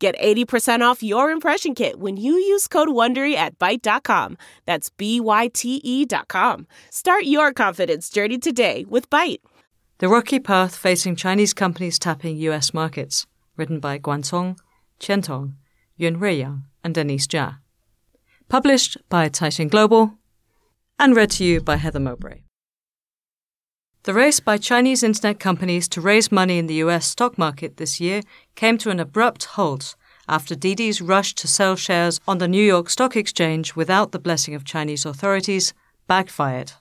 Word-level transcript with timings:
Get 0.00 0.18
80% 0.18 0.80
off 0.80 1.02
your 1.02 1.30
impression 1.30 1.74
kit 1.74 2.00
when 2.00 2.16
you 2.16 2.32
use 2.32 2.66
code 2.66 2.88
WONDERY 2.88 3.34
at 3.34 3.58
Byte.com. 3.58 4.38
That's 4.64 4.88
B-Y-T-E 4.88 6.06
dot 6.06 6.28
com. 6.28 6.66
Start 6.88 7.24
your 7.24 7.52
confidence 7.52 8.08
journey 8.08 8.38
today 8.38 8.86
with 8.88 9.10
Byte. 9.10 9.40
The 9.98 10.08
Rocky 10.08 10.40
Path 10.40 10.74
Facing 10.74 11.16
Chinese 11.16 11.52
Companies 11.52 11.98
Tapping 11.98 12.38
U.S. 12.38 12.72
Markets, 12.72 13.26
written 13.58 13.78
by 13.78 13.98
Guancong, 13.98 14.58
Qiantong, 14.98 15.52
Yun 15.98 16.16
Ruiyang, 16.16 16.62
and 16.82 16.94
Denise 16.94 17.26
Jia. 17.26 17.58
Published 18.48 18.96
by 19.10 19.28
Titan 19.28 19.68
Global, 19.68 20.14
and 20.98 21.14
read 21.14 21.30
to 21.32 21.44
you 21.44 21.60
by 21.60 21.76
Heather 21.76 22.00
Mowbray. 22.00 22.40
The 24.04 24.14
race 24.14 24.40
by 24.40 24.56
Chinese 24.56 25.02
internet 25.02 25.38
companies 25.38 25.86
to 25.88 26.00
raise 26.00 26.32
money 26.32 26.56
in 26.56 26.68
the 26.68 26.80
US 26.86 27.06
stock 27.06 27.36
market 27.36 27.76
this 27.76 28.00
year 28.00 28.22
came 28.54 28.78
to 28.78 28.88
an 28.88 28.98
abrupt 28.98 29.44
halt 29.44 29.94
after 30.26 30.54
Didi's 30.54 31.02
rush 31.02 31.34
to 31.34 31.46
sell 31.46 31.76
shares 31.76 32.18
on 32.26 32.38
the 32.38 32.48
New 32.48 32.64
York 32.64 32.88
Stock 32.88 33.14
Exchange 33.14 33.76
without 33.76 34.12
the 34.12 34.18
blessing 34.18 34.54
of 34.54 34.64
Chinese 34.64 35.04
authorities 35.04 35.74
backfired. 36.06 36.72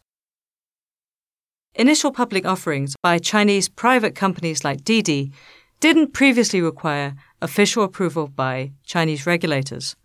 Initial 1.75 2.13
public 2.13 2.45
offerings 2.45 2.95
by 3.03 3.17
Chinese 3.19 3.67
private 3.67 4.15
companies 4.15 4.63
like 4.63 4.85
Didi 4.85 5.33
didn't 5.81 6.13
previously 6.13 6.61
require 6.61 7.15
official 7.41 7.83
approval 7.83 8.27
by 8.27 8.71
Chinese 8.85 9.25
regulators, 9.25 9.97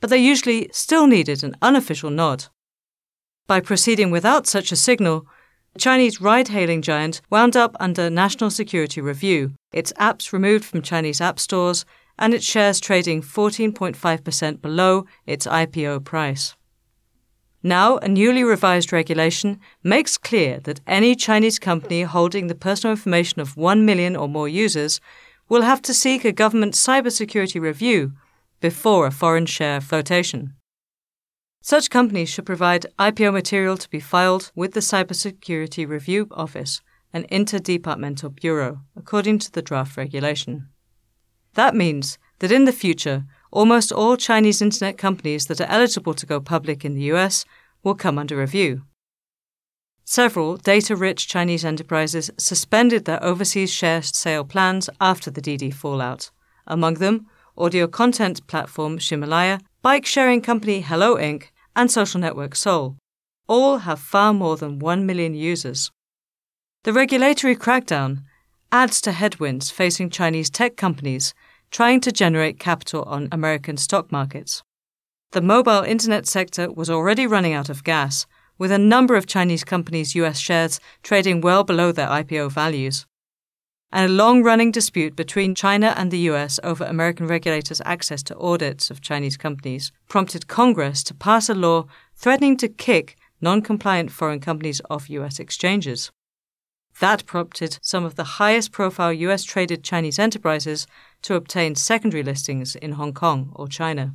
but 0.00 0.10
they 0.10 0.18
usually 0.18 0.68
still 0.70 1.06
needed 1.06 1.42
an 1.42 1.56
unofficial 1.62 2.10
nod. 2.10 2.44
By 3.46 3.60
proceeding 3.60 4.10
without 4.10 4.46
such 4.46 4.70
a 4.70 4.76
signal, 4.76 5.26
Chinese 5.78 6.20
ride 6.20 6.48
hailing 6.48 6.82
giant 6.82 7.22
wound 7.30 7.56
up 7.56 7.74
under 7.80 8.10
national 8.10 8.50
security 8.50 9.00
review, 9.00 9.52
its 9.72 9.92
apps 9.94 10.32
removed 10.32 10.64
from 10.64 10.82
Chinese 10.82 11.20
app 11.20 11.38
stores, 11.38 11.84
and 12.18 12.34
its 12.34 12.44
shares 12.44 12.78
trading 12.78 13.22
14.5% 13.22 14.60
below 14.60 15.06
its 15.26 15.46
IPO 15.46 16.04
price. 16.04 16.54
Now, 17.62 17.96
a 17.98 18.08
newly 18.08 18.42
revised 18.42 18.92
regulation 18.92 19.60
makes 19.82 20.18
clear 20.18 20.60
that 20.60 20.80
any 20.86 21.14
Chinese 21.14 21.58
company 21.58 22.02
holding 22.02 22.48
the 22.48 22.54
personal 22.54 22.92
information 22.92 23.40
of 23.40 23.56
1 23.56 23.86
million 23.86 24.16
or 24.16 24.28
more 24.28 24.48
users 24.48 25.00
will 25.48 25.62
have 25.62 25.80
to 25.82 25.94
seek 25.94 26.24
a 26.24 26.32
government 26.32 26.74
cybersecurity 26.74 27.60
review 27.60 28.12
before 28.60 29.06
a 29.06 29.10
foreign 29.10 29.46
share 29.46 29.80
flotation. 29.80 30.54
Such 31.64 31.90
companies 31.90 32.28
should 32.28 32.44
provide 32.44 32.86
IPO 32.98 33.32
material 33.32 33.76
to 33.76 33.88
be 33.88 34.00
filed 34.00 34.50
with 34.56 34.72
the 34.72 34.80
Cybersecurity 34.80 35.88
Review 35.88 36.26
Office, 36.32 36.80
an 37.12 37.24
interdepartmental 37.30 38.34
bureau, 38.34 38.80
according 38.96 39.38
to 39.38 39.52
the 39.52 39.62
draft 39.62 39.96
regulation. 39.96 40.68
That 41.54 41.76
means 41.76 42.18
that 42.40 42.50
in 42.50 42.64
the 42.64 42.72
future, 42.72 43.26
almost 43.52 43.92
all 43.92 44.16
Chinese 44.16 44.60
internet 44.60 44.98
companies 44.98 45.46
that 45.46 45.60
are 45.60 45.70
eligible 45.70 46.14
to 46.14 46.26
go 46.26 46.40
public 46.40 46.84
in 46.84 46.94
the 46.94 47.12
US 47.12 47.44
will 47.84 47.94
come 47.94 48.18
under 48.18 48.36
review. 48.36 48.82
Several 50.04 50.56
data 50.56 50.96
rich 50.96 51.28
Chinese 51.28 51.64
enterprises 51.64 52.28
suspended 52.38 53.04
their 53.04 53.22
overseas 53.22 53.72
share 53.72 54.02
sale 54.02 54.44
plans 54.44 54.90
after 55.00 55.30
the 55.30 55.40
Didi 55.40 55.70
fallout. 55.70 56.32
Among 56.66 56.94
them, 56.94 57.26
audio 57.56 57.86
content 57.86 58.44
platform 58.48 58.98
Ximalaya, 58.98 59.60
bike 59.82 60.06
sharing 60.06 60.40
company 60.40 60.80
Hello 60.80 61.16
Inc., 61.16 61.51
and 61.74 61.90
social 61.90 62.20
network 62.20 62.54
Soul. 62.54 62.96
All 63.48 63.78
have 63.78 64.00
far 64.00 64.32
more 64.32 64.56
than 64.56 64.78
1 64.78 65.06
million 65.06 65.34
users. 65.34 65.90
The 66.84 66.92
regulatory 66.92 67.56
crackdown 67.56 68.22
adds 68.70 69.00
to 69.02 69.12
headwinds 69.12 69.70
facing 69.70 70.10
Chinese 70.10 70.50
tech 70.50 70.76
companies 70.76 71.34
trying 71.70 72.00
to 72.00 72.12
generate 72.12 72.58
capital 72.58 73.02
on 73.04 73.28
American 73.32 73.76
stock 73.76 74.10
markets. 74.12 74.62
The 75.32 75.40
mobile 75.40 75.82
internet 75.82 76.26
sector 76.26 76.70
was 76.70 76.90
already 76.90 77.26
running 77.26 77.54
out 77.54 77.68
of 77.68 77.84
gas, 77.84 78.26
with 78.58 78.70
a 78.70 78.78
number 78.78 79.16
of 79.16 79.26
Chinese 79.26 79.64
companies' 79.64 80.14
US 80.14 80.38
shares 80.38 80.80
trading 81.02 81.40
well 81.40 81.64
below 81.64 81.92
their 81.92 82.08
IPO 82.08 82.52
values 82.52 83.06
and 83.92 84.10
a 84.10 84.14
long 84.14 84.42
running 84.42 84.70
dispute 84.70 85.14
between 85.14 85.54
China 85.54 85.92
and 85.96 86.10
the 86.10 86.30
US 86.30 86.58
over 86.64 86.84
American 86.84 87.26
regulators' 87.26 87.82
access 87.84 88.22
to 88.24 88.38
audits 88.38 88.90
of 88.90 89.02
Chinese 89.02 89.36
companies 89.36 89.92
prompted 90.08 90.48
Congress 90.48 91.02
to 91.04 91.14
pass 91.14 91.48
a 91.48 91.54
law 91.54 91.84
threatening 92.16 92.56
to 92.56 92.68
kick 92.68 93.16
non 93.40 93.60
compliant 93.60 94.10
foreign 94.10 94.40
companies 94.40 94.80
off 94.88 95.10
US 95.10 95.38
exchanges. 95.38 96.10
That 97.00 97.26
prompted 97.26 97.78
some 97.82 98.04
of 98.04 98.14
the 98.14 98.38
highest 98.40 98.72
profile 98.72 99.12
US 99.12 99.44
traded 99.44 99.84
Chinese 99.84 100.18
enterprises 100.18 100.86
to 101.22 101.34
obtain 101.34 101.74
secondary 101.74 102.22
listings 102.22 102.74
in 102.74 102.92
Hong 102.92 103.12
Kong 103.12 103.52
or 103.54 103.68
China. 103.68 104.14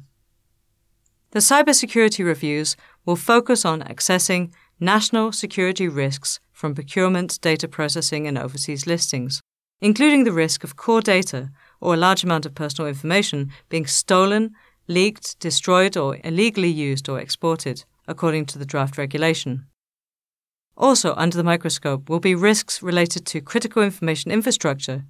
The 1.32 1.40
cybersecurity 1.40 2.26
reviews 2.26 2.76
will 3.06 3.16
focus 3.16 3.64
on 3.66 3.82
accessing 3.82 4.52
national 4.80 5.34
security 5.34 5.88
risks 5.88 6.40
from 6.52 6.74
procurement, 6.74 7.40
data 7.42 7.68
processing, 7.68 8.26
and 8.28 8.38
overseas 8.38 8.88
listings 8.88 9.42
including 9.82 10.24
the 10.24 10.32
risk 10.32 10.64
of 10.64 10.76
core 10.76 11.02
data 11.02 11.52
or 11.80 11.94
a 11.94 11.98
large 11.98 12.24
amount 12.24 12.46
of 12.46 12.56
personal 12.56 12.88
information 12.88 13.52
being 13.70 13.86
stolen, 13.86 14.54
leaked, 14.88 15.40
destroyed, 15.40 15.96
or 15.96 16.18
illegally 16.24 16.70
used 16.70 17.08
or 17.10 17.20
exported, 17.20 17.86
according 18.08 18.46
to 18.46 18.58
the 18.58 18.66
draft 18.66 18.98
regulation. 18.98 19.66
Also, 20.76 21.14
under 21.16 21.36
the 21.36 21.44
microscope 21.44 22.10
will 22.10 22.20
be 22.20 22.36
risks 22.36 22.82
related 22.84 23.26
to 23.26 23.42
critical 23.42 23.82
information 23.84 24.32
infrastructure, 24.32 25.04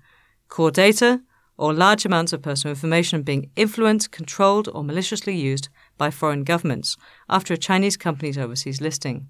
core 0.47 0.71
data, 0.71 1.21
or 1.57 1.73
large 1.73 2.05
amounts 2.05 2.31
of 2.33 2.41
personal 2.41 2.71
information 2.71 3.23
being 3.23 3.49
influenced, 3.55 4.11
controlled, 4.11 4.69
or 4.73 4.83
maliciously 4.83 5.35
used 5.35 5.69
by 5.97 6.11
foreign 6.11 6.43
governments 6.43 6.95
after 7.27 7.53
a 7.53 7.57
Chinese 7.57 7.97
company's 7.97 8.37
overseas 8.37 8.79
listing. 8.79 9.27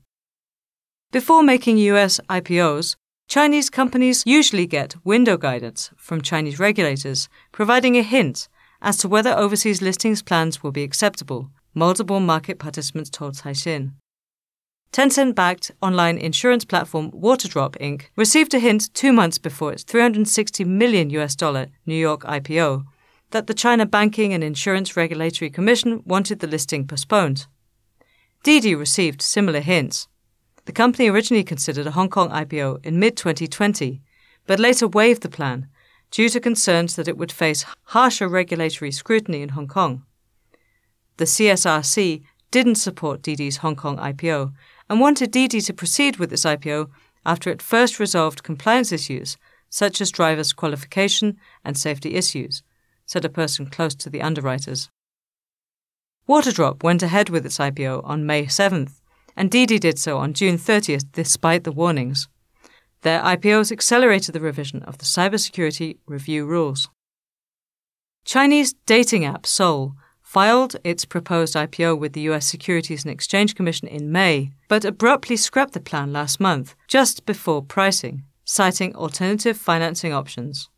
Before 1.12 1.42
making 1.42 1.78
US 1.78 2.20
IPOs, 2.30 2.96
Chinese 3.28 3.70
companies 3.70 4.24
usually 4.26 4.66
get 4.66 4.96
window 5.04 5.36
guidance 5.36 5.92
from 5.98 6.22
Chinese 6.22 6.60
regulators, 6.60 7.28
providing 7.52 7.98
a 7.98 8.02
hint 8.02 8.48
as 8.82 8.96
to 8.98 9.10
whether 9.10 9.32
overseas 9.32 9.82
listings 9.82 10.22
plans 10.22 10.64
will 10.64 10.72
be 10.72 10.84
acceptable, 10.84 11.50
multiple 11.74 12.22
market 12.22 12.58
participants 12.58 13.10
told 13.10 13.36
Caixin. 13.36 13.92
Tencent 14.94 15.36
backed 15.36 15.72
online 15.82 16.18
insurance 16.18 16.64
platform 16.64 17.12
Waterdrop 17.12 17.76
Inc. 17.82 18.04
received 18.16 18.54
a 18.54 18.60
hint 18.60 18.94
two 18.94 19.12
months 19.12 19.38
before 19.38 19.74
its 19.74 19.84
360 19.84 20.64
million 20.64 21.09
US 21.09 21.36
dollar 21.36 21.68
New 21.86 21.96
York 21.96 22.22
IPO 22.24 22.86
that 23.32 23.48
the 23.48 23.54
China 23.54 23.86
Banking 23.86 24.34
and 24.34 24.42
Insurance 24.42 24.96
Regulatory 24.96 25.50
Commission 25.50 26.02
wanted 26.06 26.40
the 26.40 26.48
listing 26.48 26.88
postponed. 26.88 27.48
Didi 28.44 28.74
received 28.74 29.22
similar 29.22 29.59
hints. 29.59 30.08
The 30.67 30.73
company 30.73 31.07
originally 31.07 31.45
considered 31.45 31.88
a 31.88 31.91
Hong 31.91 32.09
Kong 32.09 32.29
IPO 32.29 32.85
in 32.85 33.00
mid 33.00 33.16
2020, 33.16 34.01
but 34.45 34.59
later 34.59 34.85
waived 34.85 35.22
the 35.22 35.29
plan 35.29 35.69
due 36.11 36.28
to 36.28 36.41
concerns 36.41 36.97
that 36.97 37.07
it 37.07 37.17
would 37.17 37.31
face 37.31 37.63
harsher 37.83 38.28
regulatory 38.28 38.91
scrutiny 38.91 39.41
in 39.41 39.50
Hong 39.50 39.69
Kong. 39.69 40.03
The 41.16 41.23
CSRC 41.23 42.23
didn't 42.52 42.75
support 42.75 43.22
Didi's 43.22 43.58
Hong 43.58 43.78
Kong 43.78 43.96
IPO 43.96 44.52
and 44.90 44.99
wanted 44.99 45.31
Didi 45.31 45.61
to 45.61 45.73
proceed 45.73 46.17
with 46.17 46.34
its 46.34 46.43
IPO 46.43 46.90
after 47.25 47.49
it 47.49 47.61
first 47.61 47.97
resolved 47.97 48.43
compliance 48.43 48.91
issues 48.91 49.37
such 49.70 50.02
as 50.02 50.11
drivers' 50.11 50.52
qualification 50.52 51.37
and 51.63 51.78
safety 51.78 52.16
issues, 52.16 52.61
said 53.05 53.23
a 53.23 53.29
person 53.29 53.67
close 53.67 53.96
to 53.96 54.09
the 54.09 54.22
underwriters. 54.22 54.90
Waterdrop 56.28 56.84
went 56.84 57.03
ahead 57.03 57.29
with 57.29 57.46
its 57.46 57.58
IPO 57.58 58.03
on 58.03 58.25
May 58.25 58.47
7th 58.47 58.99
and 59.37 59.49
Didi 59.51 59.79
did 59.79 59.97
so 59.99 60.17
on 60.17 60.34
June 60.34 60.57
30th 60.57 61.05
despite 61.13 61.63
the 61.63 61.72
warnings. 61.72 62.28
Their 63.03 63.22
IPOs 63.22 63.72
accelerated 63.72 64.34
the 64.34 64.41
revision 64.41 64.81
of 64.84 64.97
the 64.97 65.05
cybersecurity 65.05 65.99
review 66.07 66.45
rules. 66.45 66.89
Chinese 68.25 68.73
dating 68.85 69.23
app 69.23 69.45
Soul 69.45 69.93
filed 70.22 70.75
its 70.84 71.05
proposed 71.05 71.55
IPO 71.55 71.97
with 71.97 72.11
the 72.11 72.28
US 72.31 72.45
Securities 72.45 73.05
and 73.05 73.11
Exchange 73.13 73.55
Commission 73.55 73.87
in 73.87 74.11
May, 74.11 74.51
but 74.67 74.84
abruptly 74.84 75.37
scrapped 75.37 75.73
the 75.73 75.79
plan 75.79 76.11
last 76.11 76.39
month, 76.39 76.75
just 76.87 77.25
before 77.25 77.61
pricing, 77.61 78.23
citing 78.43 78.93
alternative 78.95 79.55
financing 79.55 80.11
options. 80.11 80.69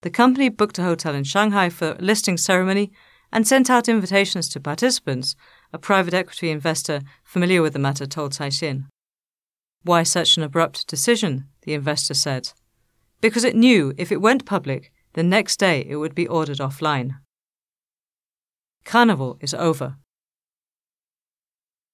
The 0.00 0.10
company 0.10 0.48
booked 0.48 0.78
a 0.78 0.84
hotel 0.84 1.14
in 1.14 1.24
Shanghai 1.24 1.68
for 1.68 1.92
a 1.92 2.02
listing 2.02 2.38
ceremony 2.38 2.92
and 3.32 3.46
sent 3.46 3.68
out 3.68 3.88
invitations 3.88 4.48
to 4.50 4.60
participants, 4.60 5.36
a 5.72 5.78
private 5.78 6.14
equity 6.14 6.50
investor 6.50 7.00
familiar 7.24 7.62
with 7.62 7.72
the 7.72 7.78
matter 7.78 8.06
told 8.06 8.32
Caixin. 8.32 8.86
Why 9.82 10.02
such 10.02 10.36
an 10.36 10.42
abrupt 10.42 10.86
decision? 10.86 11.48
the 11.62 11.74
investor 11.74 12.14
said. 12.14 12.52
Because 13.20 13.44
it 13.44 13.56
knew 13.56 13.92
if 13.98 14.10
it 14.10 14.22
went 14.22 14.46
public, 14.46 14.92
the 15.12 15.22
next 15.22 15.58
day 15.58 15.84
it 15.88 15.96
would 15.96 16.14
be 16.14 16.26
ordered 16.26 16.58
offline. 16.58 17.18
Carnival 18.84 19.36
is 19.40 19.52
over. 19.52 19.96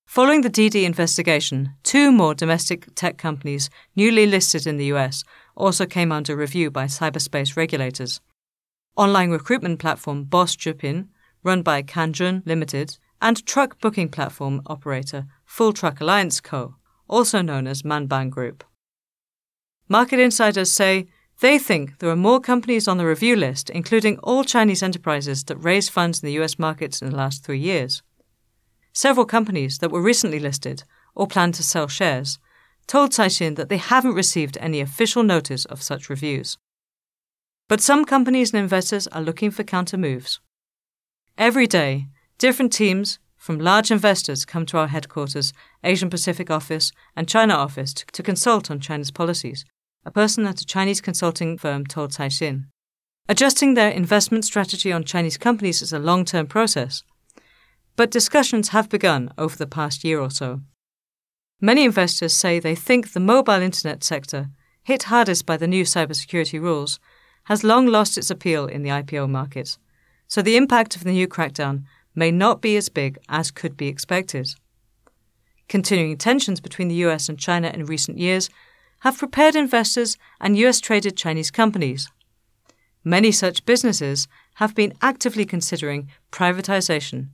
Following 0.07 0.43
the 0.43 0.49
Didi 0.49 0.85
investigation, 0.85 1.75
two 1.83 2.13
more 2.13 2.35
domestic 2.35 2.95
tech 2.95 3.19
companies 3.19 3.69
newly 3.97 4.27
listed 4.27 4.67
in 4.67 4.77
the 4.77 4.93
US 4.93 5.25
also 5.57 5.87
came 5.87 6.13
under 6.13 6.37
review 6.37 6.71
by 6.71 6.85
cyberspace 6.85 7.57
regulators. 7.57 8.21
Online 8.97 9.31
recruitment 9.31 9.81
platform 9.81 10.23
Boss 10.25 10.55
Zhipin, 10.55 11.09
run 11.43 11.63
by 11.63 11.83
Kanzhun 11.83 12.47
Limited, 12.47 12.99
and 13.25 13.45
truck 13.47 13.81
booking 13.81 14.11
platform 14.11 14.61
operator 14.67 15.25
Full 15.47 15.73
Truck 15.73 16.03
Alliance 16.03 16.43
Co., 16.43 16.77
also 17.09 17.41
known 17.41 17.67
as 17.67 17.83
Manbang 17.83 18.29
Group. 18.29 18.63
Market 19.89 20.21
insiders 20.21 20.71
say 20.71 21.07
they 21.41 21.59
think 21.59 21.99
there 21.99 22.11
are 22.11 22.17
more 22.17 22.39
companies 22.39 22.87
on 22.87 22.99
the 22.99 23.07
review 23.07 23.35
list, 23.35 23.71
including 23.71 24.19
all 24.19 24.45
Chinese 24.45 24.83
enterprises 24.83 25.43
that 25.45 25.57
raised 25.57 25.91
funds 25.91 26.23
in 26.23 26.27
the 26.27 26.39
US 26.43 26.59
markets 26.59 27.01
in 27.01 27.09
the 27.09 27.17
last 27.17 27.43
three 27.43 27.59
years. 27.59 28.03
Several 28.93 29.25
companies 29.25 29.79
that 29.79 29.91
were 29.91 30.03
recently 30.03 30.39
listed 30.39 30.85
or 31.15 31.27
plan 31.27 31.51
to 31.53 31.63
sell 31.63 31.89
shares 31.89 32.39
told 32.87 33.13
Caixin 33.13 33.57
that 33.57 33.71
they 33.71 33.79
haven't 33.79 34.15
received 34.15 34.59
any 34.61 34.83
official 34.83 35.23
notice 35.23 35.65
of 35.65 35.83
such 35.83 36.11
reviews. 36.11 36.59
But 37.69 37.81
some 37.81 38.05
companies 38.05 38.53
and 38.53 38.63
investors 38.63 39.07
are 39.07 39.23
looking 39.23 39.51
for 39.51 39.65
counter 39.65 39.97
moves. 39.97 40.41
Every 41.39 41.67
day, 41.67 42.09
different 42.39 42.73
teams 42.73 43.19
from 43.37 43.59
large 43.59 43.91
investors 43.91 44.45
come 44.45 44.65
to 44.67 44.79
our 44.79 44.89
headquarters, 44.89 45.53
Asian 45.83 46.09
Pacific 46.09 46.51
office, 46.51 46.93
and 47.15 47.29
China 47.29 47.55
office 47.55 47.93
to, 47.93 48.07
to 48.07 48.23
consult 48.23 48.71
on 48.71 48.81
China's 48.81 49.11
policies, 49.11 49.65
a 50.05 50.11
person 50.11 50.47
at 50.47 50.61
a 50.61 50.67
Chinese 50.67 51.01
consulting 51.01 51.59
firm 51.59 51.87
told 51.87 52.13
Caixin. 52.13 52.67
Adjusting 53.29 53.75
their 53.75 53.91
investment 53.91 54.45
strategy 54.45 54.93
on 54.93 55.05
Chinese 55.05 55.37
companies 55.39 55.83
is 55.83 55.93
a 55.93 55.99
long 55.99 56.25
term 56.25 56.47
process, 56.47 57.03
but 57.97 58.11
discussions 58.11 58.69
have 58.71 58.89
begun 58.89 59.31
over 59.39 59.57
the 59.57 59.67
past 59.67 60.05
year 60.05 60.21
or 60.21 60.31
so. 60.31 60.61
Many 61.61 61.85
investors 61.85 62.33
say 62.33 62.59
they 62.59 62.75
think 62.75 63.13
the 63.13 63.21
mobile 63.21 63.63
internet 63.63 64.05
sector, 64.05 64.49
hit 64.83 65.05
hardest 65.05 65.47
by 65.47 65.57
the 65.57 65.67
new 65.67 65.85
cybersecurity 65.85 66.61
rules, 66.61 66.99
has 67.45 67.65
long 67.65 67.87
lost 67.87 68.19
its 68.19 68.31
appeal 68.31 68.67
in 68.67 68.83
the 68.83 68.91
IPO 68.91 69.29
market, 69.31 69.79
so 70.27 70.43
the 70.43 70.57
impact 70.57 70.97
of 70.97 71.05
the 71.05 71.13
new 71.13 71.29
crackdown 71.29 71.85
may 72.15 72.31
not 72.31 72.61
be 72.61 72.77
as 72.77 72.89
big 72.89 73.19
as 73.29 73.51
could 73.51 73.77
be 73.77 73.89
expected. 73.89 74.49
Continuing 75.69 76.17
tensions 76.17 76.61
between 76.61 76.89
the 76.89 77.03
US 77.07 77.29
and 77.29 77.39
China 77.39 77.69
in 77.69 77.87
recent 77.87 78.19
years 78.19 78.51
have 79.01 79.19
prepared 79.19 79.55
investors 79.55 80.17
and 80.41 80.57
US 80.59 80.81
traded 80.81 81.17
Chinese 81.17 81.51
companies. 81.51 82.11
Many 83.03 83.33
such 83.33 83.67
businesses 83.67 84.29
have 84.55 84.75
been 84.75 84.95
actively 85.03 85.45
considering 85.45 86.11
privatization 86.33 87.29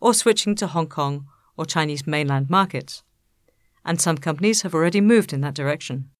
or 0.00 0.12
switching 0.12 0.54
to 0.56 0.66
Hong 0.66 0.88
Kong 0.88 1.26
or 1.56 1.64
Chinese 1.64 2.06
mainland 2.06 2.50
markets. 2.50 3.02
And 3.84 4.00
some 4.00 4.18
companies 4.18 4.62
have 4.62 4.74
already 4.74 5.00
moved 5.00 5.32
in 5.32 5.40
that 5.42 5.54
direction. 5.54 6.10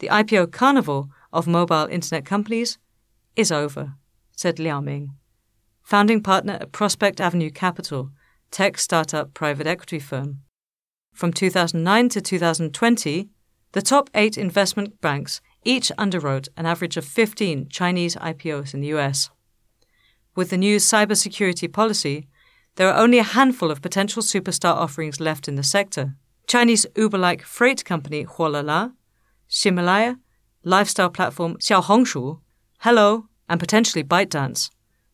The 0.00 0.08
IPO 0.08 0.52
carnival 0.52 1.10
of 1.32 1.46
mobile 1.46 1.86
internet 1.86 2.24
companies 2.24 2.78
is 3.36 3.52
over, 3.52 3.94
said 4.36 4.58
Liao 4.58 4.80
Ming, 4.80 5.14
founding 5.88 6.22
partner 6.22 6.58
at 6.60 6.70
Prospect 6.70 7.18
Avenue 7.18 7.48
Capital, 7.48 8.10
tech 8.50 8.76
startup 8.76 9.32
private 9.32 9.66
equity 9.66 9.98
firm. 9.98 10.40
From 11.14 11.32
2009 11.32 12.10
to 12.10 12.20
2020, 12.20 13.30
the 13.72 13.80
top 13.80 14.10
eight 14.12 14.36
investment 14.36 15.00
banks 15.00 15.40
each 15.64 15.90
underwrote 15.96 16.48
an 16.58 16.66
average 16.66 16.98
of 16.98 17.06
15 17.06 17.70
Chinese 17.70 18.16
IPOs 18.16 18.74
in 18.74 18.82
the 18.82 18.88
US. 18.88 19.30
With 20.36 20.50
the 20.50 20.58
new 20.58 20.76
cybersecurity 20.76 21.72
policy, 21.72 22.28
there 22.74 22.92
are 22.92 23.02
only 23.02 23.18
a 23.18 23.34
handful 23.38 23.70
of 23.70 23.80
potential 23.80 24.22
superstar 24.22 24.74
offerings 24.74 25.20
left 25.20 25.48
in 25.48 25.54
the 25.54 25.62
sector. 25.62 26.16
Chinese 26.46 26.84
Uber 26.96 27.16
like 27.16 27.40
freight 27.40 27.86
company 27.86 28.26
Huolala, 28.26 28.92
Ximalaya, 29.48 30.18
lifestyle 30.64 31.08
platform 31.08 31.56
Xiaohongshu, 31.56 32.40
Hello, 32.80 33.28
and 33.48 33.58
potentially 33.58 34.04
ByteDance, 34.04 34.68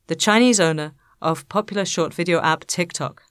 the 0.06 0.14
Chinese 0.14 0.60
owner 0.60 0.92
of 1.22 1.48
popular 1.48 1.84
short 1.84 2.12
video 2.12 2.40
app 2.40 2.66
TikTok. 2.66 3.22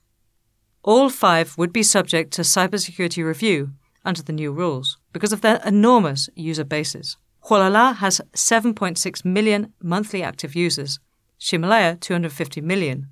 All 0.82 1.08
five 1.08 1.56
would 1.56 1.72
be 1.72 1.82
subject 1.82 2.32
to 2.34 2.42
cybersecurity 2.42 3.24
review 3.24 3.72
under 4.04 4.22
the 4.22 4.32
new 4.32 4.52
rules 4.52 4.98
because 5.12 5.32
of 5.32 5.40
their 5.40 5.60
enormous 5.64 6.28
user 6.34 6.64
bases. 6.64 7.16
Huolala 7.44 7.96
has 7.96 8.20
7.6 8.32 9.24
million 9.24 9.72
monthly 9.82 10.22
active 10.22 10.54
users, 10.54 10.98
Ximalaya 11.40 12.00
250 12.00 12.60
million, 12.60 13.08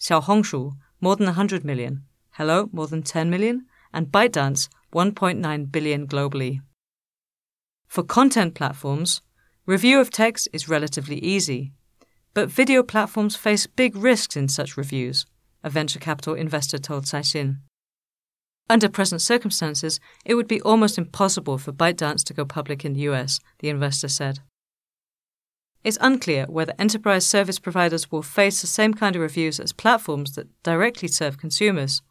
Xiaohongshu, 0.00 0.72
more 1.00 1.16
than 1.16 1.26
100 1.26 1.64
million, 1.64 2.04
Hello, 2.32 2.70
more 2.72 2.86
than 2.86 3.02
10 3.02 3.28
million, 3.28 3.66
and 3.92 4.06
ByteDance, 4.06 4.68
1.9 4.94 5.72
billion 5.72 6.06
globally. 6.06 6.60
For 7.86 8.02
content 8.02 8.54
platforms, 8.54 9.20
review 9.66 10.00
of 10.00 10.10
text 10.10 10.48
is 10.52 10.68
relatively 10.68 11.18
easy, 11.18 11.72
but 12.34 12.48
video 12.48 12.82
platforms 12.82 13.36
face 13.36 13.66
big 13.66 13.96
risks 13.96 14.36
in 14.36 14.48
such 14.48 14.76
reviews, 14.76 15.26
a 15.64 15.70
venture 15.70 15.98
capital 15.98 16.34
investor 16.34 16.78
told 16.78 17.04
Caixin. 17.04 17.58
Under 18.68 18.88
present 18.88 19.20
circumstances, 19.20 19.98
it 20.24 20.34
would 20.36 20.46
be 20.46 20.60
almost 20.62 20.96
impossible 20.96 21.58
for 21.58 21.72
ByteDance 21.72 22.22
to 22.24 22.34
go 22.34 22.44
public 22.44 22.84
in 22.84 22.92
the 22.92 23.00
US, 23.00 23.40
the 23.58 23.68
investor 23.68 24.08
said. 24.08 24.38
It's 25.82 25.98
unclear 26.00 26.46
whether 26.46 26.74
enterprise 26.78 27.26
service 27.26 27.58
providers 27.58 28.12
will 28.12 28.22
face 28.22 28.60
the 28.60 28.66
same 28.66 28.94
kind 28.94 29.16
of 29.16 29.22
reviews 29.22 29.58
as 29.58 29.72
platforms 29.72 30.34
that 30.34 30.48
directly 30.62 31.08
serve 31.08 31.38
consumers. 31.38 32.02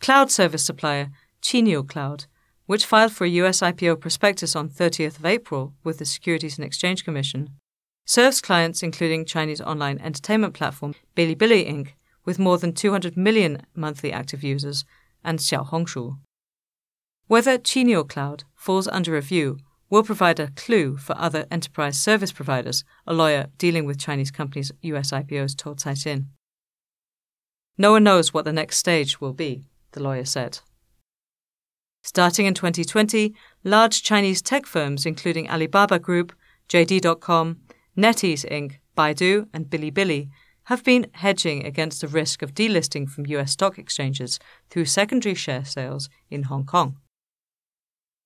Cloud 0.00 0.30
service 0.30 0.64
supplier 0.64 1.10
Qiniu 1.42 1.86
Cloud, 1.86 2.26
which 2.66 2.86
filed 2.86 3.12
for 3.12 3.24
a 3.24 3.38
US 3.42 3.60
IPO 3.60 4.00
prospectus 4.00 4.56
on 4.56 4.70
30th 4.70 5.18
of 5.18 5.26
April 5.26 5.74
with 5.84 5.98
the 5.98 6.04
Securities 6.04 6.56
and 6.58 6.64
Exchange 6.64 7.04
Commission, 7.04 7.50
serves 8.06 8.40
clients 8.40 8.82
including 8.82 9.24
Chinese 9.24 9.60
online 9.60 9.98
entertainment 9.98 10.54
platform 10.54 10.94
Bilibili 11.16 11.68
Inc. 11.68 11.88
with 12.24 12.38
more 12.38 12.56
than 12.56 12.72
200 12.72 13.16
million 13.16 13.66
monthly 13.74 14.12
active 14.12 14.42
users 14.42 14.84
and 15.24 15.40
Xiaohongshu. 15.40 16.16
Whether 17.26 17.58
Qiniu 17.58 18.08
Cloud 18.08 18.44
falls 18.54 18.86
under 18.86 19.12
review 19.12 19.58
will 19.90 20.04
provide 20.04 20.38
a 20.38 20.52
clue 20.52 20.96
for 20.96 21.18
other 21.18 21.46
enterprise 21.50 22.00
service 22.00 22.32
providers, 22.32 22.84
a 23.06 23.12
lawyer 23.12 23.48
dealing 23.58 23.84
with 23.84 23.98
Chinese 23.98 24.30
companies' 24.30 24.72
US 24.82 25.10
IPOs 25.10 25.56
told 25.56 25.78
Caixin. 25.78 26.26
No 27.76 27.92
one 27.92 28.04
knows 28.04 28.32
what 28.32 28.44
the 28.44 28.52
next 28.52 28.78
stage 28.78 29.20
will 29.20 29.32
be, 29.32 29.64
the 29.92 30.02
lawyer 30.02 30.24
said. 30.24 30.60
Starting 32.02 32.46
in 32.46 32.54
2020, 32.54 33.34
large 33.64 34.02
Chinese 34.02 34.40
tech 34.40 34.64
firms 34.64 35.04
including 35.04 35.50
Alibaba 35.50 35.98
Group, 35.98 36.32
JD.com, 36.68 37.60
NetEase 37.96 38.44
Inc., 38.50 38.76
Baidu, 38.96 39.48
and 39.52 39.66
Bilibili 39.66 40.28
have 40.64 40.82
been 40.82 41.06
hedging 41.12 41.64
against 41.64 42.00
the 42.00 42.08
risk 42.08 42.42
of 42.42 42.52
delisting 42.52 43.08
from 43.08 43.26
US 43.26 43.52
stock 43.52 43.78
exchanges 43.78 44.38
through 44.68 44.86
secondary 44.86 45.34
share 45.34 45.64
sales 45.64 46.08
in 46.28 46.44
Hong 46.44 46.64
Kong. 46.64 46.96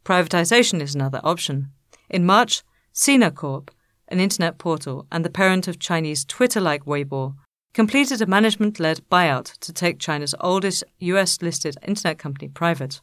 Privatization 0.05 0.81
is 0.81 0.95
another 0.95 1.21
option. 1.23 1.71
In 2.09 2.25
March, 2.25 2.63
Sina 2.93 3.31
Corp, 3.31 3.71
an 4.09 4.21
internet 4.21 4.59
portal 4.59 5.07
and 5.13 5.25
the 5.25 5.31
parent 5.31 5.69
of 5.69 5.79
Chinese 5.79 6.25
Twitter 6.25 6.61
like 6.61 6.85
Weibo, 6.85 7.35
completed 7.75 8.21
a 8.21 8.27
management 8.27 8.81
led 8.81 9.03
buyout 9.11 9.57
to 9.59 9.73
take 9.73 9.99
China's 9.99 10.35
oldest 10.41 10.83
US 10.99 11.41
listed 11.43 11.77
internet 11.87 12.19
company 12.19 12.49
private. 12.49 13.01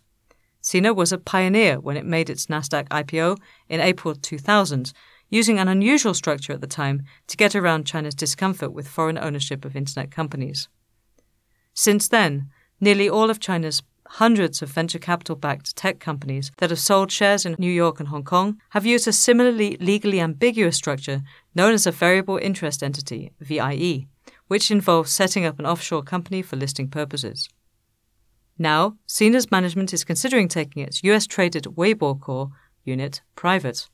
Sina 0.62 0.94
was 0.94 1.14
a 1.14 1.18
pioneer 1.18 1.80
when 1.80 1.96
it 1.96 2.06
made 2.06 2.30
its 2.30 2.48
Nasdaq 2.48 2.90
IPO 2.90 3.38
in 3.70 3.80
April 3.80 4.16
2000, 4.16 4.92
using 5.30 5.60
an 5.60 5.68
unusual 5.68 6.14
structure 6.14 6.54
at 6.54 6.62
the 6.62 6.68
time 6.68 7.04
to 7.28 7.38
get 7.38 7.56
around 7.56 7.86
China's 7.86 8.16
discomfort 8.16 8.72
with 8.72 8.88
foreign 8.88 9.18
ownership 9.18 9.66
of 9.66 9.76
internet 9.76 10.12
companies. 10.12 10.70
Since 11.74 12.08
then, 12.08 12.50
nearly 12.80 13.10
all 13.10 13.30
of 13.30 13.40
China's 13.40 13.84
hundreds 14.08 14.62
of 14.62 14.70
venture 14.70 15.00
capital 15.00 15.36
backed 15.36 15.76
tech 15.76 16.00
companies 16.00 16.52
that 16.58 16.70
have 16.70 16.80
sold 16.80 17.12
shares 17.12 17.46
in 17.46 17.56
New 17.60 17.72
York 17.72 18.00
and 18.00 18.10
Hong 18.10 18.24
Kong 18.24 18.60
have 18.70 18.86
used 18.86 19.08
a 19.08 19.14
similarly 19.14 19.78
legally 19.80 20.20
ambiguous 20.20 20.78
structure 20.78 21.22
known 21.54 21.74
as 21.74 21.86
a 21.86 21.92
variable 21.92 22.38
interest 22.38 22.82
entity, 22.82 23.32
VIE, 23.40 24.08
which 24.48 24.72
involves 24.72 25.12
setting 25.12 25.46
up 25.46 25.60
an 25.60 25.66
offshore 25.66 26.04
company 26.04 26.42
for 26.42 26.56
listing 26.56 26.88
purposes. 26.88 27.50
Now, 28.58 28.98
Sina's 29.06 29.52
management 29.52 29.94
is 29.94 30.04
considering 30.04 30.48
taking 30.48 30.84
its 30.84 31.04
US 31.04 31.28
traded 31.28 31.66
Weibo 31.66 32.20
Core 32.20 32.50
unit 32.84 33.22
private, 33.36 33.88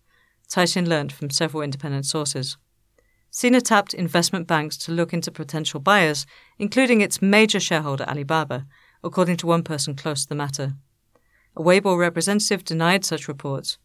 Caixin 0.54 0.88
learned 0.88 1.12
from 1.12 1.32
several 1.32 1.64
independent 1.64 2.06
sources. 2.06 2.58
Sina 3.32 3.60
tapped 3.60 3.96
investment 3.96 4.46
banks 4.46 4.78
to 4.78 4.92
look 4.92 5.12
into 5.12 5.32
potential 5.32 5.80
buyers, 5.80 6.28
including 6.60 7.02
its 7.02 7.24
major 7.24 7.60
shareholder 7.60 8.04
Alibaba, 8.04 8.68
according 9.04 9.38
to 9.38 9.48
one 9.48 9.64
person 9.64 9.96
close 9.96 10.22
to 10.22 10.30
the 10.30 10.36
matter. 10.36 10.76
A 11.58 11.62
Weibo 11.64 11.98
representative 11.98 12.64
denied 12.64 13.04
such 13.04 13.28
reports. 13.28 13.80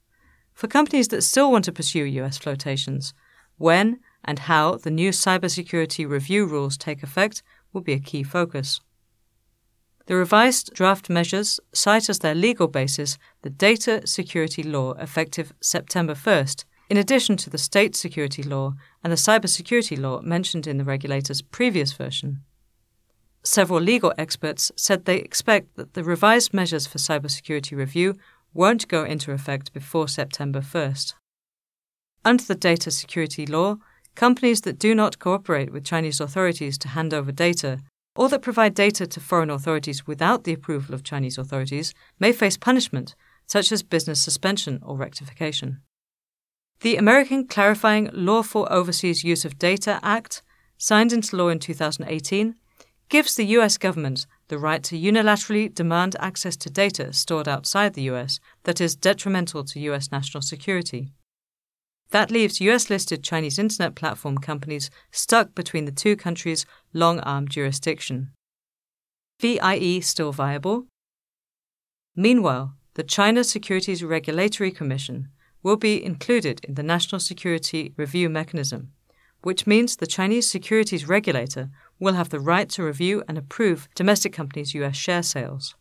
For 0.52 0.68
companies 0.68 1.08
that 1.08 1.22
still 1.22 1.50
want 1.50 1.64
to 1.64 1.72
pursue 1.72 2.04
US 2.04 2.36
flotations, 2.36 3.14
when 3.56 4.00
and 4.22 4.40
how 4.40 4.76
the 4.76 4.90
new 4.90 5.08
cybersecurity 5.08 6.06
review 6.06 6.44
rules 6.44 6.76
take 6.76 7.02
effect 7.02 7.42
will 7.72 7.80
be 7.80 7.94
a 7.94 8.00
key 8.00 8.22
focus. 8.22 8.82
The 10.08 10.16
revised 10.16 10.72
draft 10.72 11.10
measures 11.10 11.60
cite 11.74 12.08
as 12.08 12.20
their 12.20 12.34
legal 12.34 12.66
basis 12.66 13.18
the 13.42 13.50
Data 13.50 14.06
Security 14.06 14.62
Law 14.62 14.94
effective 14.94 15.52
September 15.60 16.14
1st, 16.14 16.64
in 16.88 16.96
addition 16.96 17.36
to 17.36 17.50
the 17.50 17.58
State 17.58 17.94
Security 17.94 18.42
Law 18.42 18.72
and 19.04 19.12
the 19.12 19.16
Cybersecurity 19.16 19.98
Law 19.98 20.22
mentioned 20.22 20.66
in 20.66 20.78
the 20.78 20.84
regulator's 20.84 21.42
previous 21.42 21.92
version. 21.92 22.40
Several 23.42 23.80
legal 23.80 24.14
experts 24.16 24.72
said 24.76 25.04
they 25.04 25.18
expect 25.18 25.76
that 25.76 25.92
the 25.92 26.02
revised 26.02 26.54
measures 26.54 26.86
for 26.86 26.96
cybersecurity 26.96 27.76
review 27.76 28.14
won't 28.54 28.88
go 28.88 29.04
into 29.04 29.32
effect 29.32 29.74
before 29.74 30.08
September 30.08 30.62
1st. 30.62 31.12
Under 32.24 32.44
the 32.44 32.54
Data 32.54 32.90
Security 32.90 33.44
Law, 33.44 33.76
companies 34.14 34.62
that 34.62 34.78
do 34.78 34.94
not 34.94 35.18
cooperate 35.18 35.70
with 35.70 35.84
Chinese 35.84 36.18
authorities 36.18 36.78
to 36.78 36.88
hand 36.88 37.12
over 37.12 37.30
data 37.30 37.80
or 38.18 38.28
that 38.28 38.42
provide 38.42 38.74
data 38.74 39.06
to 39.06 39.20
foreign 39.20 39.48
authorities 39.48 40.04
without 40.04 40.42
the 40.42 40.52
approval 40.52 40.92
of 40.92 41.04
Chinese 41.04 41.38
authorities 41.38 41.94
may 42.18 42.32
face 42.32 42.56
punishment, 42.56 43.14
such 43.46 43.70
as 43.70 43.84
business 43.84 44.20
suspension 44.20 44.80
or 44.84 44.96
rectification. 44.96 45.80
The 46.80 46.96
American 46.96 47.46
Clarifying 47.46 48.10
Lawful 48.12 48.66
Overseas 48.72 49.22
Use 49.22 49.44
of 49.44 49.56
Data 49.56 50.00
Act, 50.02 50.42
signed 50.76 51.12
into 51.12 51.36
law 51.36 51.48
in 51.48 51.60
2018, 51.60 52.56
gives 53.08 53.36
the 53.36 53.46
US 53.58 53.78
government 53.78 54.26
the 54.48 54.58
right 54.58 54.82
to 54.82 54.98
unilaterally 54.98 55.72
demand 55.72 56.16
access 56.18 56.56
to 56.56 56.70
data 56.70 57.12
stored 57.12 57.46
outside 57.46 57.94
the 57.94 58.10
US 58.10 58.40
that 58.64 58.80
is 58.80 58.96
detrimental 58.96 59.62
to 59.62 59.78
US 59.92 60.10
national 60.10 60.42
security. 60.42 61.12
That 62.10 62.30
leaves 62.30 62.60
US 62.60 62.88
listed 62.88 63.22
Chinese 63.22 63.58
internet 63.58 63.94
platform 63.94 64.38
companies 64.38 64.90
stuck 65.10 65.54
between 65.54 65.84
the 65.84 65.92
two 65.92 66.16
countries' 66.16 66.64
long 66.92 67.20
arm 67.20 67.48
jurisdiction. 67.48 68.30
VIE 69.40 70.00
still 70.00 70.32
viable? 70.32 70.86
Meanwhile, 72.16 72.74
the 72.94 73.04
China 73.04 73.44
Securities 73.44 74.02
Regulatory 74.02 74.70
Commission 74.70 75.28
will 75.62 75.76
be 75.76 76.02
included 76.02 76.64
in 76.64 76.74
the 76.74 76.82
National 76.82 77.20
Security 77.20 77.92
Review 77.96 78.28
Mechanism, 78.28 78.92
which 79.42 79.66
means 79.66 79.96
the 79.96 80.06
Chinese 80.06 80.50
securities 80.50 81.06
regulator 81.06 81.70
will 82.00 82.14
have 82.14 82.30
the 82.30 82.40
right 82.40 82.68
to 82.70 82.82
review 82.82 83.22
and 83.28 83.36
approve 83.36 83.88
domestic 83.94 84.32
companies' 84.32 84.74
US 84.74 84.96
share 84.96 85.22
sales. 85.22 85.76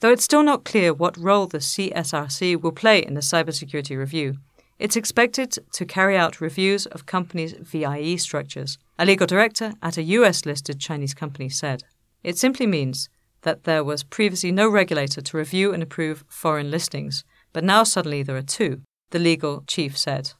Though 0.00 0.12
it's 0.12 0.24
still 0.24 0.42
not 0.42 0.64
clear 0.64 0.92
what 0.92 1.16
role 1.16 1.46
the 1.46 1.58
CSRC 1.58 2.60
will 2.60 2.72
play 2.72 3.04
in 3.04 3.14
the 3.14 3.20
cybersecurity 3.20 3.96
review, 3.96 4.38
it's 4.78 4.96
expected 4.96 5.58
to 5.72 5.86
carry 5.86 6.16
out 6.16 6.40
reviews 6.40 6.86
of 6.86 7.06
companies' 7.06 7.54
VIE 7.58 8.16
structures, 8.16 8.78
a 8.98 9.06
legal 9.06 9.26
director 9.26 9.72
at 9.82 9.96
a 9.96 10.02
US 10.02 10.44
listed 10.44 10.78
Chinese 10.78 11.14
company 11.14 11.48
said. 11.48 11.82
It 12.22 12.36
simply 12.36 12.66
means 12.66 13.08
that 13.42 13.64
there 13.64 13.84
was 13.84 14.02
previously 14.02 14.52
no 14.52 14.68
regulator 14.68 15.20
to 15.20 15.36
review 15.36 15.72
and 15.72 15.82
approve 15.82 16.24
foreign 16.28 16.70
listings, 16.70 17.24
but 17.52 17.64
now 17.64 17.84
suddenly 17.84 18.22
there 18.22 18.36
are 18.36 18.42
two, 18.42 18.82
the 19.10 19.18
legal 19.18 19.62
chief 19.66 19.96
said. 19.96 20.32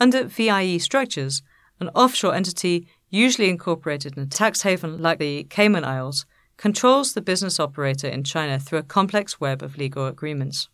Under 0.00 0.24
VIE 0.24 0.78
structures, 0.78 1.42
an 1.80 1.88
offshore 1.94 2.34
entity, 2.34 2.86
usually 3.08 3.48
incorporated 3.48 4.16
in 4.16 4.24
a 4.24 4.26
tax 4.26 4.62
haven 4.62 5.00
like 5.00 5.18
the 5.18 5.44
Cayman 5.44 5.84
Isles, 5.84 6.26
controls 6.56 7.14
the 7.14 7.22
business 7.22 7.58
operator 7.60 8.08
in 8.08 8.24
China 8.24 8.58
through 8.58 8.80
a 8.80 8.82
complex 8.82 9.40
web 9.40 9.62
of 9.62 9.78
legal 9.78 10.06
agreements. 10.06 10.68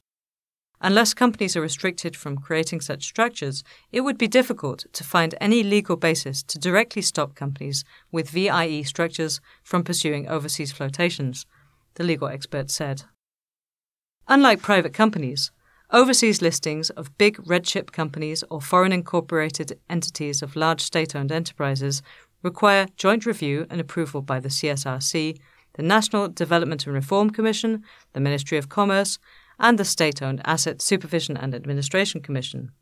Unless 0.85 1.15
companies 1.15 1.57
are 1.57 1.63
restricted 1.63 2.15
from 2.15 2.37
creating 2.37 2.83
such 2.83 3.05
structures, 3.05 3.65
it 3.91 4.03
would 4.03 4.19
be 4.19 4.29
difficult 4.29 4.85
to 4.93 5.03
find 5.03 5.35
any 5.41 5.63
legal 5.63 5.97
basis 5.97 6.43
to 6.43 6.59
directly 6.59 7.01
stop 7.01 7.35
companies 7.35 7.87
with 8.13 8.29
VIE 8.29 8.83
structures 8.83 9.41
from 9.63 9.83
pursuing 9.83 10.29
overseas 10.29 10.73
flotations, 10.73 11.47
the 11.95 12.05
legal 12.05 12.29
expert 12.29 12.71
said. 12.71 13.05
Unlike 14.29 14.61
private 14.61 14.93
companies, 14.93 15.53
overseas 15.91 16.43
listings 16.43 16.91
of 16.91 17.17
big 17.17 17.41
red 17.49 17.65
chip 17.65 17.91
companies 17.91 18.45
or 18.51 18.61
foreign 18.61 18.93
incorporated 18.93 19.81
entities 19.89 20.43
of 20.43 20.55
large 20.55 20.83
state 20.83 21.17
owned 21.17 21.33
enterprises 21.33 22.03
require 22.43 22.89
joint 22.99 23.25
review 23.25 23.67
and 23.71 23.81
approval 23.81 24.21
by 24.21 24.39
the 24.39 24.51
CSRC, 24.51 25.39
the 25.77 25.83
National 25.83 26.29
Development 26.29 26.85
and 26.85 26.95
Reform 26.95 27.31
Commission, 27.31 27.85
the 28.13 28.21
Ministry 28.21 28.59
of 28.59 28.69
Commerce, 28.69 29.19
and 29.59 29.79
the 29.79 29.85
state 29.85 30.23
owned 30.23 30.43
Asset 30.45 30.83
Supervision 30.83 31.37
and 31.37 31.55
Administration 31.55 32.21
Commission. 32.21 32.73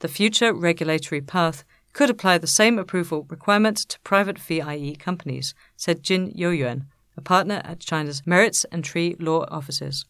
The 0.00 0.08
future 0.08 0.52
regulatory 0.52 1.20
path 1.20 1.64
could 1.92 2.10
apply 2.10 2.38
the 2.38 2.46
same 2.46 2.78
approval 2.78 3.26
requirement 3.30 3.78
to 3.78 4.00
private 4.00 4.38
VIE 4.38 4.96
companies, 4.98 5.54
said 5.76 6.02
Jin 6.02 6.30
Youyuan, 6.32 6.86
a 7.16 7.22
partner 7.22 7.62
at 7.64 7.80
China's 7.80 8.26
Merits 8.26 8.64
and 8.70 8.84
Tree 8.84 9.16
Law 9.18 9.46
offices. 9.50 10.04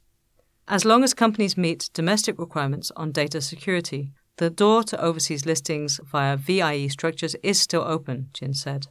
As 0.66 0.84
long 0.84 1.04
as 1.04 1.14
companies 1.14 1.56
meet 1.56 1.90
domestic 1.94 2.38
requirements 2.38 2.90
on 2.96 3.12
data 3.12 3.40
security, 3.40 4.10
the 4.38 4.50
door 4.50 4.82
to 4.82 5.00
overseas 5.00 5.46
listings 5.46 6.00
via 6.04 6.36
VIE 6.36 6.88
structures 6.88 7.36
is 7.42 7.60
still 7.60 7.82
open, 7.82 8.30
Jin 8.32 8.52
said. 8.52 8.88